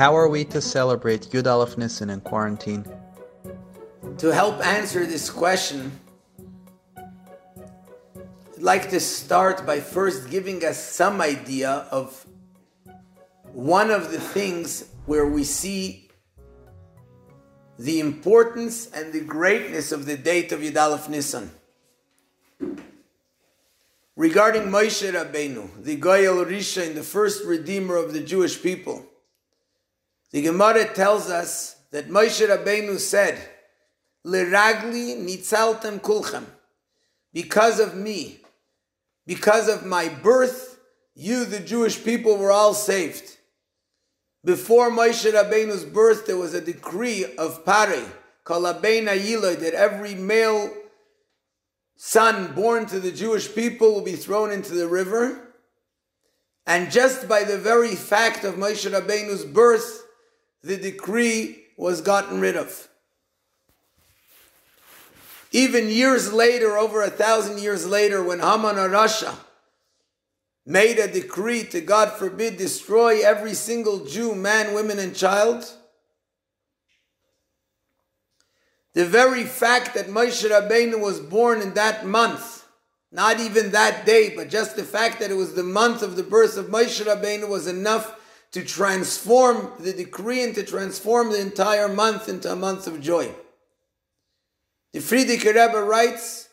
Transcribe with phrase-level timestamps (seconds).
[0.00, 2.86] How are we to celebrate Yud Aleph Nisan in quarantine?
[4.16, 5.92] To help answer this question,
[6.96, 12.24] I'd like to start by first giving us some idea of
[13.52, 16.08] one of the things where we see
[17.78, 21.50] the importance and the greatness of the date of Yud Aleph.
[24.16, 29.04] Regarding Moshe Rabbeinu, the Goyal Risha and the first redeemer of the Jewish people,
[30.30, 33.38] the Gemara tells us that Moshe Rabbeinu said,
[34.24, 36.44] "Liragli nitzaltem kulchem,"
[37.32, 38.40] because of me,
[39.26, 40.78] because of my birth,
[41.14, 43.38] you, the Jewish people, were all saved.
[44.44, 48.04] Before Moshe Rabbeinu's birth, there was a decree of Pare,
[48.44, 50.72] Kalabeina Yiloy, that every male
[51.96, 55.48] son born to the Jewish people will be thrown into the river.
[56.66, 60.06] And just by the very fact of Moshe Rabbeinu's birth,
[60.62, 62.88] the decree was gotten rid of.
[65.52, 69.36] Even years later, over a thousand years later, when Haman Rasha
[70.64, 75.68] made a decree to, God forbid, destroy every single Jew, man, woman, and child,
[78.92, 82.64] the very fact that Moshe Rabbeinu was born in that month,
[83.10, 86.22] not even that day, but just the fact that it was the month of the
[86.22, 88.16] birth of Moshe Rabbeinu was enough
[88.52, 93.32] to transform the decree and to transform the entire month into a month of joy.
[94.92, 96.48] The Frierdiker Rebbe writes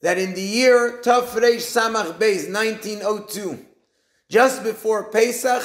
[0.00, 3.66] that in the year Taf Reish Samach Beis 1902,
[4.28, 5.62] just before Pesach,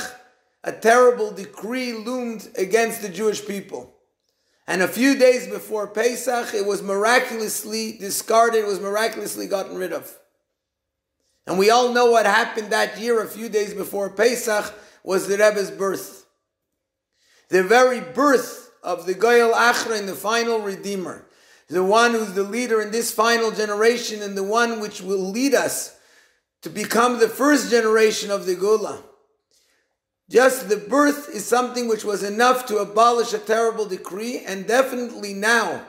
[0.63, 3.93] a terrible decree loomed against the Jewish people.
[4.65, 9.93] And a few days before Pesach, it was miraculously discarded, it was miraculously gotten rid
[9.93, 10.17] of.
[11.45, 14.73] And we all know what happened that year, a few days before Pesach,
[15.07, 16.25] was the Rebbe's birth.
[17.47, 19.55] The very birth of the Goyal
[19.97, 21.25] and the final Redeemer,
[21.69, 25.55] the one who's the leader in this final generation and the one which will lead
[25.55, 25.97] us
[26.61, 29.01] to become the first generation of the Geulah.
[30.29, 35.33] Just the birth is something which was enough to abolish a terrible decree, and definitely
[35.33, 35.85] now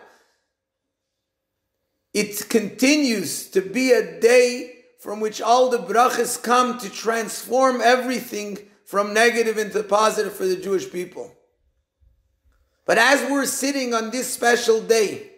[2.14, 8.58] it continues to be a day from which all the brachas come to transform everything
[8.88, 11.30] from negative into positive for the Jewish people.
[12.86, 15.30] But as we're sitting on this special day,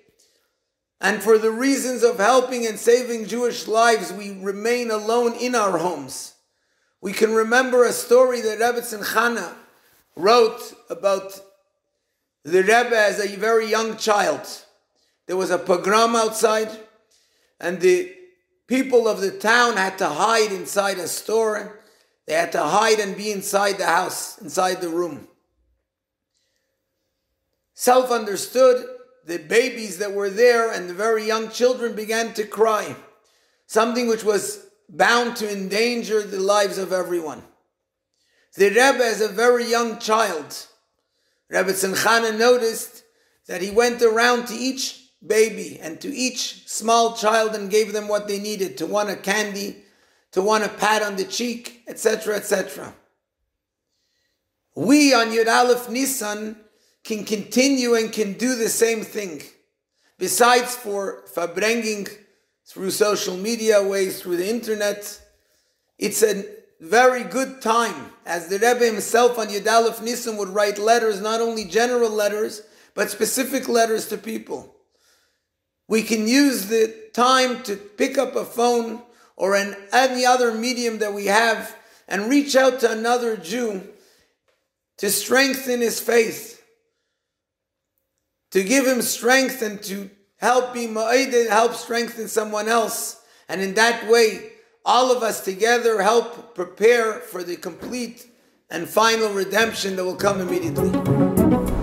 [1.01, 5.79] and for the reasons of helping and saving Jewish lives, we remain alone in our
[5.79, 6.35] homes.
[7.01, 9.53] We can remember a story that Rebbetzin Chana
[10.15, 11.41] wrote about
[12.45, 14.47] the Rebbe as a very young child.
[15.27, 16.71] There was a pogrom outside,
[17.59, 18.15] and the
[18.69, 21.80] people of the town had to hide inside a store.
[22.27, 25.27] They had to hide and be inside the house, inside the room.
[27.75, 28.87] Self understood,
[29.25, 32.97] the babies that were there and the very young children began to cry,
[33.67, 37.43] something which was bound to endanger the lives of everyone.
[38.57, 40.67] The Rebbe, as a very young child,
[41.51, 43.05] Rebbetzin Chana noticed
[43.47, 48.09] that he went around to each baby and to each small child and gave them
[48.09, 49.85] what they needed to one a candy,
[50.33, 52.95] to want a pat on the cheek, etc., etc.
[54.75, 56.57] We on Yud Aleph Nissan
[57.03, 59.43] can continue and can do the same thing.
[60.19, 62.09] Besides for farbrenging
[62.67, 65.21] through social media ways, through the internet,
[65.99, 66.45] it's a
[66.81, 68.13] very good time.
[68.25, 72.63] As the Rebbe himself on Yud Aleph Nissan would write letters, not only general letters,
[72.95, 74.75] but specific letters to people.
[75.89, 79.03] We can use the time to pick up a phone
[79.41, 81.75] or in any other medium that we have
[82.07, 83.83] and reach out to another Jew
[84.99, 86.63] to strengthen his faith
[88.51, 90.87] to give him strength and to help be
[91.49, 93.23] help strengthen someone else.
[93.49, 94.51] And in that way,
[94.85, 98.27] all of us together help prepare for the complete
[98.69, 101.80] and final redemption that will come immediately.